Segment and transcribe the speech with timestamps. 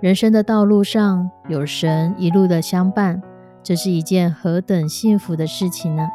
[0.00, 3.20] 人生的道路上有神一路的相伴，
[3.64, 6.08] 这是一件何等幸福的事情呢？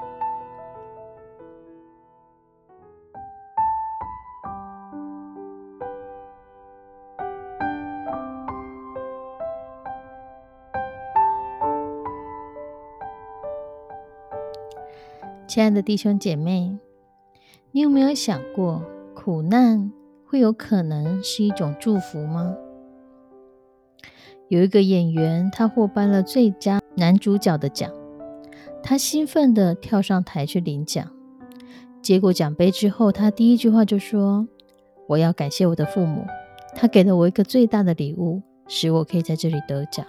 [15.45, 16.79] 亲爱的弟兄姐妹，
[17.71, 18.81] 你有没有想过，
[19.13, 19.91] 苦难
[20.25, 22.55] 会有可能是一种祝福吗？
[24.49, 27.91] 有一个演员，他获颁了最佳男主角的奖，
[28.83, 31.09] 他兴奋地跳上台去领奖。
[32.01, 34.47] 接过奖杯之后，他第一句话就说
[35.07, 36.25] ：“我要感谢我的父母，
[36.75, 40.05] 他给了我一个最大的礼物，使我可以在这里得奖。”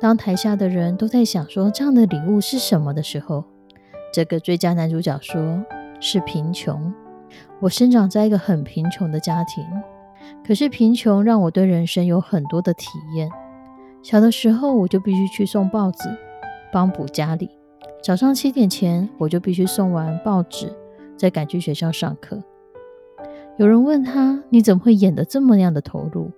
[0.00, 3.44] 当台下的人都在想说这样的礼物是什么的时候，
[4.12, 5.64] 这个最佳男主角说
[6.00, 6.92] ：“是贫穷。
[7.60, 9.64] 我生长在一个很贫穷的家庭。”
[10.46, 13.30] 可是贫穷让我对人生有很多的体验。
[14.02, 16.08] 小的时候，我就必须去送报纸，
[16.72, 17.48] 帮补家里。
[18.02, 20.70] 早上七点前，我就必须送完报纸，
[21.16, 22.42] 再赶去学校上课。
[23.56, 26.30] 有人问他：“你怎么会演得这么样的投入？”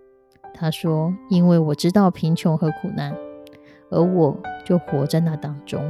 [0.55, 3.13] 他说：“因为我知道贫穷和苦难，
[3.91, 5.83] 而我就活在那当中。”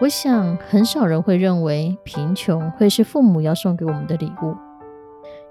[0.00, 4.54] 我想，很少人会认为贫穷会是父母要送给我们的礼物。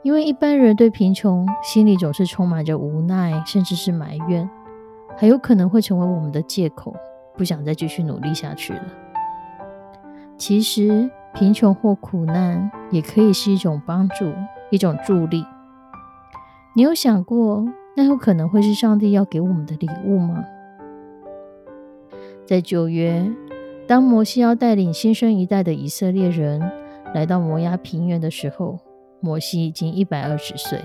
[0.02, 4.50] 因为一般人对贫穷心里总是充满着无奈，甚至是埋怨，
[5.18, 6.96] 还有可能会成为我们的借口，
[7.36, 8.84] 不想再继续努力下去了。
[10.38, 14.32] 其实，贫穷或苦难也可以是一种帮助，
[14.70, 15.46] 一种助力。
[16.76, 17.66] 你有想过，
[17.98, 20.46] 那有可能会是上帝要给我们的礼物吗？
[22.46, 23.30] 在九月，
[23.86, 26.62] 当摩西要带领新生一代的以色列人
[27.14, 28.80] 来到摩崖平原的时候，
[29.22, 30.80] 摩西已经一百二十岁，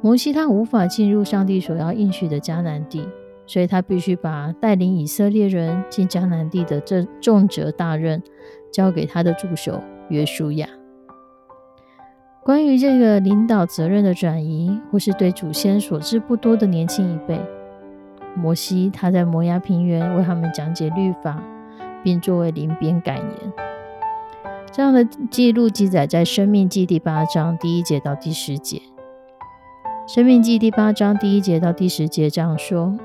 [0.00, 3.06] 摩西他无法进入上帝所要应许的迦南地，
[3.46, 8.22] 所以他必须把带领以色列人进迦南地的这重责大任
[8.72, 10.68] 交给他的助手约书亚。
[12.42, 17.38] 关于这个领导责任的转移，或是对祖先所知不多的年轻一辈，
[18.34, 21.40] 摩西他在摩崖平原为他们讲解律法，
[22.02, 23.52] 并作为临边感言。
[24.74, 28.78] 这样的记录记载在《生命记》第八章第一节到第十节。
[30.10, 32.96] 《生命记》第八章第一节到第十节这样说：“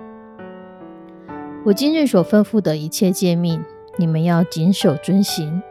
[1.68, 3.62] 我今日所吩咐的一切诫命，
[3.98, 5.62] 你们要谨守遵行，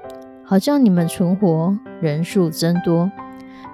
[0.44, 3.10] 好叫你们存活，人数增多，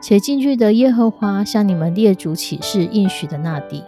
[0.01, 3.83] 且进去的耶和华向你们列祖起誓应许的那地。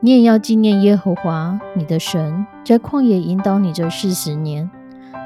[0.00, 4.68] 你也要纪念耶和华你的神，在旷野引导你这四十年，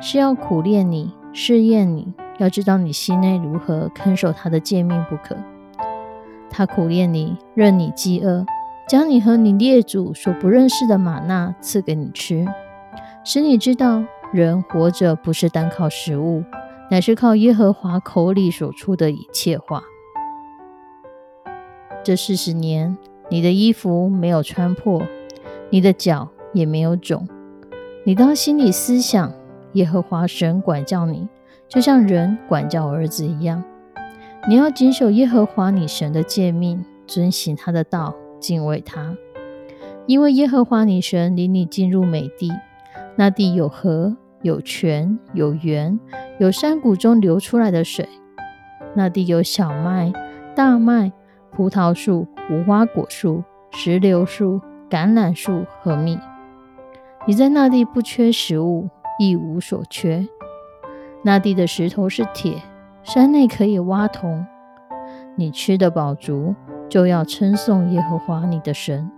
[0.03, 5.37] 是要苦练你。”试验你，要知道你心内如何看守他的诫命不可。
[6.49, 8.47] 他苦练你，任你饥饿，
[8.89, 12.47] 将你和你列祖所不认识的玛纳赐给你吃，
[13.23, 14.03] 使你知道
[14.33, 16.43] 人活着不是单靠食物，
[16.91, 19.83] 乃是靠耶和华口里所出的一切话。
[22.03, 22.97] 这四十年，
[23.29, 25.03] 你的衣服没有穿破，
[25.69, 27.29] 你的脚也没有肿。
[28.05, 29.31] 你当心里思想。
[29.77, 31.29] 耶和华神管教你，
[31.69, 33.63] 就像人管教儿子一样。
[34.49, 39.15] 你要谨守耶和华你神的诫命，遵行他的道，敬畏他。
[40.07, 42.51] 因为耶和华你神领你进入美地，
[43.17, 46.01] 那地有河，有泉，有源，
[46.39, 48.09] 有山谷中流出来的水。
[48.95, 50.11] 那地有小麦、
[50.55, 51.13] 大麦、
[51.51, 54.59] 葡萄树、无花果树、石榴树、
[54.89, 56.19] 橄榄树和蜜。
[57.27, 58.89] 你在那地不缺食物。
[59.19, 60.27] 一无所缺。
[61.23, 62.63] 那地的石头是铁，
[63.03, 64.47] 山内可以挖铜。
[65.37, 66.55] 你吃得饱足，
[66.89, 69.11] 就要称颂耶和华你的神，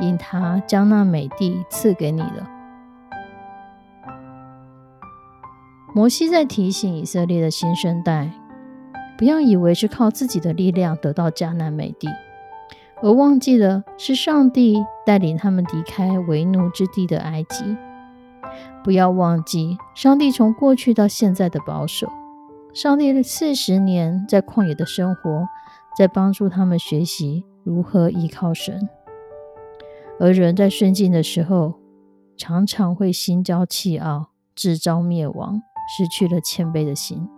[0.00, 2.50] 因他将那美地赐给你了。
[5.94, 8.30] 摩西在提醒以色列的新生代，
[9.16, 12.08] 不要以为是靠自己的力量得到迦南美地，
[13.02, 17.76] 而忘记了是上帝带领他们离开为奴之地的埃及。
[18.84, 22.10] 不要忘记，上帝从过去到现在的保守。
[22.74, 25.46] 上帝的四十年在旷野的生活，
[25.96, 28.88] 在帮助他们学习如何依靠神。
[30.20, 31.74] 而人在顺境的时候，
[32.36, 35.62] 常常会心骄气傲，自招灭亡，
[35.96, 37.28] 失去了谦卑的心。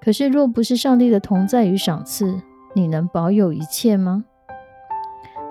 [0.00, 2.40] 可是，若不是上帝的同在与赏赐，
[2.74, 4.24] 你能保有一切吗？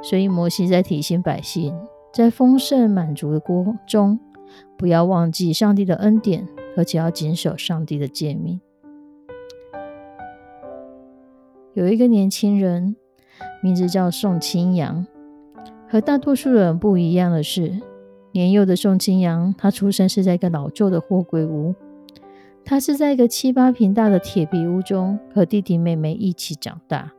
[0.03, 1.73] 所以，摩西在提醒百姓，
[2.11, 4.19] 在丰盛满足的国中，
[4.81, 8.59] 不要忘记上帝的恩典，而且要谨守上帝的诫命。
[11.75, 12.95] 有一个年轻人，
[13.61, 15.05] 名字叫宋清扬。
[15.87, 17.79] 和大多数人不一样的是，
[18.31, 21.75] 年幼的宋清扬，他出生是在一个老旧的货柜屋。
[22.65, 27.11] 他是在一个七八平大的铁皮屋中，和弟弟妹妹一起长大。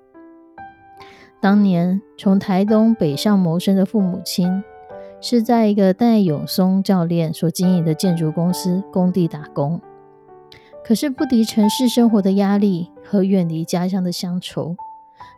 [1.41, 4.65] 当年从台东北上谋生的父母亲，
[5.23, 9.81] 是在一个戴永松教练所经营的建筑公司工地打工。
[10.85, 14.77] 可是不敌城市生活的压力和远离家乡的乡愁，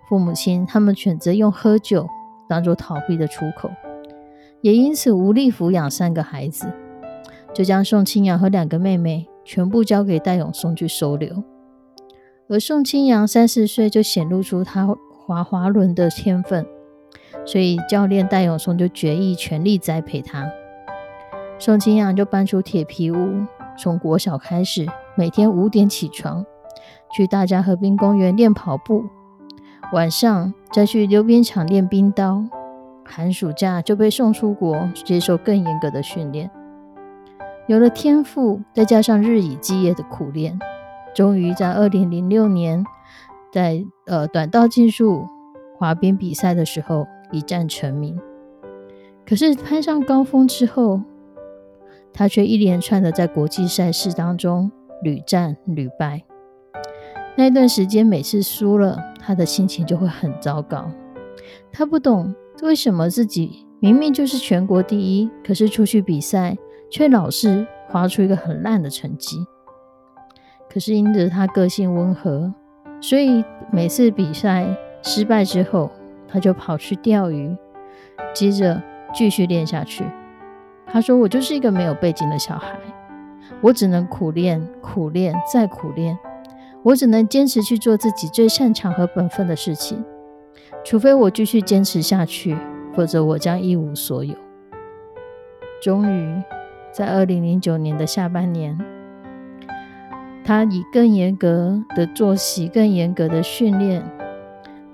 [0.08, 2.08] 父母亲他们选择用喝酒。
[2.46, 3.70] 当做逃避的出口，
[4.60, 6.70] 也因此无力抚养三个孩子，
[7.54, 11.42] 就将宋清扬和两个妹妹全部交给戴永松去收留。
[12.46, 16.66] 而宋清扬三四岁就显露出他滑滑轮的天分，
[17.44, 20.50] 所以教练戴永松就决意全力栽培他。
[21.58, 23.44] 宋清扬就搬出铁皮屋，
[23.78, 24.86] 从国小开始，
[25.16, 26.44] 每天五点起床，
[27.14, 29.04] 去大家河滨公园练跑步。
[29.92, 32.42] 晚上再去溜冰场练冰刀，
[33.04, 36.50] 寒暑假就被送出国接受更严格的训练。
[37.66, 40.58] 有了天赋，再加上日以继夜的苦练，
[41.14, 42.84] 终于在二零零六年，
[43.52, 45.28] 在呃短道竞速
[45.78, 48.19] 滑冰比赛的时候一战成名。
[49.26, 51.00] 可是攀上高峰之后，
[52.12, 54.70] 他却一连串的在国际赛事当中
[55.02, 56.22] 屡战屡败。
[57.36, 60.88] 那段时间，每次输了，他的心情就会很糟糕。
[61.72, 62.32] 他不懂
[62.62, 66.56] 为什么自己明明就是全国第一，可是出去比赛
[66.88, 69.44] 却老是划出一个很烂的成绩。
[70.70, 72.52] 可是因着他个性温和，
[73.00, 74.66] 所以每次比赛
[75.02, 75.90] 失败之后，
[76.34, 77.56] 他就跑去钓鱼，
[78.34, 78.82] 接着
[79.14, 80.04] 继续练下去。
[80.84, 82.76] 他说：“我就是一个没有背景的小孩，
[83.60, 86.19] 我只能苦练、苦练、再苦练。”
[86.82, 90.04] 我只能坚持去做自己最擅长和本分的事情，
[90.84, 92.58] 除非我继续坚持下去，
[92.92, 94.34] 否则我将一无所有。
[95.81, 96.42] 终于，
[96.92, 98.78] 在二零零九年的下半年，
[100.44, 104.04] 他以更严格的作息、更严格的训练，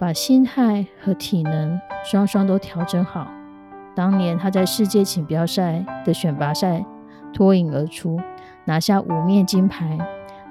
[0.01, 3.29] 把心态和体能双双都调整好。
[3.95, 6.83] 当年他在世界锦标赛的选拔赛
[7.35, 8.19] 脱颖而出，
[8.65, 9.99] 拿下五面金牌。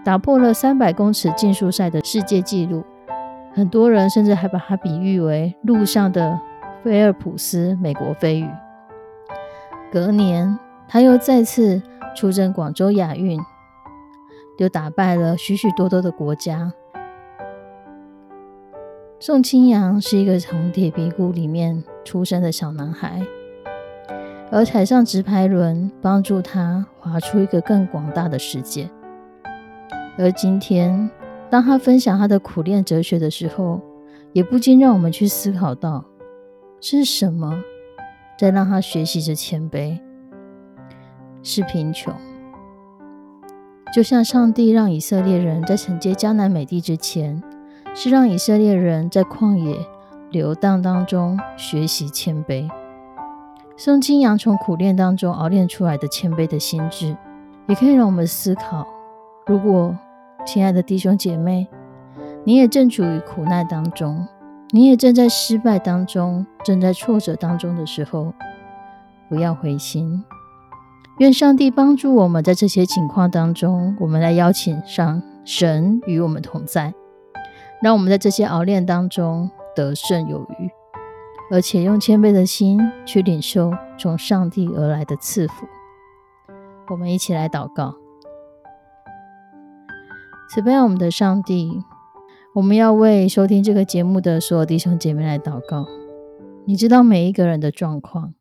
[0.06, 2.86] 打破了三百公尺竞速赛的世界纪录，
[3.52, 6.40] 很多人甚至还把他比喻为路上的
[6.84, 8.48] 菲尔普斯，美国飞鱼。
[9.92, 10.58] 隔年，
[10.88, 11.82] 他又再次
[12.16, 13.40] 出征广州亚运，
[14.60, 16.72] 又打败了许许多多的国家。
[19.22, 23.22] 宋清扬是一个从铁皮屋里面出生的小男孩，
[24.50, 28.90] 而踩上直排轮，帮助他划出一个更广大的世界。
[30.18, 31.10] 而今天，
[31.50, 33.82] 当他分享他的苦练哲学的时候，
[34.32, 36.06] 也不禁让我们去思考到：
[36.80, 37.62] 是什么
[38.38, 40.00] 在让他学习着谦卑？
[41.44, 42.14] 是贫穷。
[43.94, 47.44] 就像上帝让以色列人在承接迦南美地之前，
[47.94, 49.78] 是让以色列人在旷野
[50.32, 52.70] 流荡当中学习谦卑。
[53.76, 57.16] 宋清扬从苦练当中熬练出来的谦卑的心智，
[57.68, 58.86] 也可以让我们思考：
[59.46, 59.96] 如果
[60.46, 61.68] 亲爱的弟兄姐妹，
[62.44, 64.28] 你也正处于苦难当中，
[64.72, 68.34] 你也正在失败当中，正在挫折当中的时候，
[69.30, 70.24] 不要灰心。
[71.20, 76.94] 愿上帝帮助我们在这些情况当中，我们来邀请上神与我们同在，
[77.82, 80.70] 让我们在这些熬练当中得胜有余，
[81.52, 85.68] 而且用谦卑的心去领受从上帝而来的赐福。
[86.90, 87.96] 我们一起来祷告。
[90.50, 91.84] 慈悲我们的上帝，
[92.56, 95.86] 我们要为收听这个节目的所有弟兄姐妹来祷告。
[96.66, 98.34] 你知道每一个人的状况，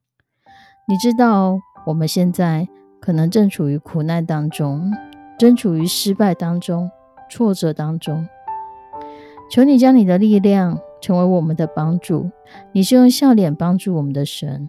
[0.89, 2.67] 你知道我们现在
[2.99, 4.91] 可能正处于苦难当中，
[5.39, 6.91] 正处于失败当中、
[7.31, 8.27] 挫折当中。
[9.51, 12.31] 求你将你的力量成为我们的帮助。
[12.73, 14.69] 你是用笑脸帮助我们的神。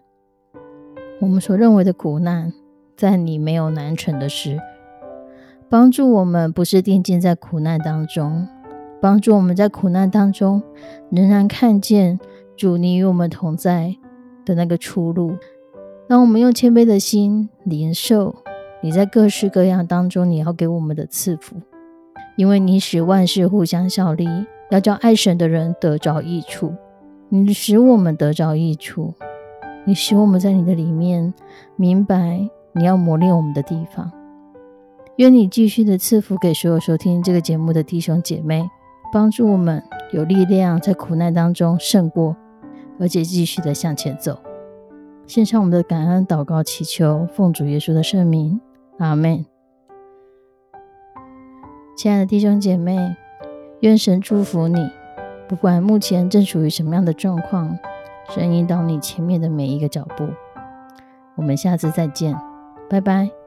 [1.20, 2.54] 我们所认为的苦难，
[2.96, 4.58] 在你没有难成的事。
[5.70, 8.48] 帮助我们不是定睛在苦难当中，
[9.02, 10.64] 帮助我们在苦难当中
[11.10, 12.20] 仍然看见
[12.56, 13.96] 主，你与我们同在
[14.46, 15.36] 的那个出路。
[16.08, 18.34] 让我们用谦卑的心领受
[18.82, 21.58] 你在各式各样当中你要给我们的赐福，
[22.36, 24.28] 因为你使万事互相效力，
[24.70, 26.74] 要叫爱神的人得着益处。
[27.30, 29.14] 你使我们得着益处，
[29.86, 31.34] 你使我们在你的里面
[31.76, 34.12] 明白你要磨练我们的地方。
[35.18, 38.68] 愿你继续的赐福给所有收听这个节目的弟兄姐妹，
[39.12, 42.36] 帮助我们有力量在苦难当中胜过，
[43.00, 44.40] 而且继续的向前走。
[45.28, 48.60] 献上我们的感恩祷告，祈求奉主耶稣的圣名，
[48.98, 49.46] 阿门。
[51.96, 53.16] 亲爱的弟兄姐妹，
[53.82, 54.90] 愿神祝福你。
[55.48, 57.78] 不管目前正处于什么样的状况，
[58.30, 60.28] 神引导你前面的每一个脚步。
[61.36, 62.36] 我们下次再见，
[62.90, 63.39] 拜拜。